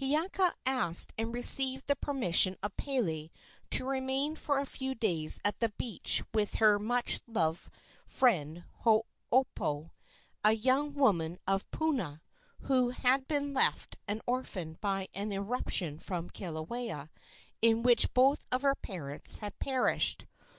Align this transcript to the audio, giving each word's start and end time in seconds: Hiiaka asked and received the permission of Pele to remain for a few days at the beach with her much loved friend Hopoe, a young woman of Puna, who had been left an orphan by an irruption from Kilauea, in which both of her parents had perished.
Hiiaka 0.00 0.54
asked 0.64 1.12
and 1.18 1.34
received 1.34 1.88
the 1.88 1.96
permission 1.96 2.56
of 2.62 2.74
Pele 2.78 3.28
to 3.68 3.84
remain 3.86 4.34
for 4.34 4.58
a 4.58 4.64
few 4.64 4.94
days 4.94 5.42
at 5.44 5.60
the 5.60 5.74
beach 5.76 6.22
with 6.32 6.54
her 6.54 6.78
much 6.78 7.20
loved 7.26 7.68
friend 8.06 8.64
Hopoe, 8.86 9.90
a 10.42 10.52
young 10.52 10.94
woman 10.94 11.38
of 11.46 11.70
Puna, 11.70 12.22
who 12.60 12.88
had 12.88 13.28
been 13.28 13.52
left 13.52 13.98
an 14.08 14.22
orphan 14.26 14.78
by 14.80 15.06
an 15.12 15.32
irruption 15.32 15.98
from 15.98 16.30
Kilauea, 16.30 17.10
in 17.60 17.82
which 17.82 18.14
both 18.14 18.46
of 18.50 18.62
her 18.62 18.76
parents 18.76 19.40
had 19.40 19.58
perished. 19.58 20.24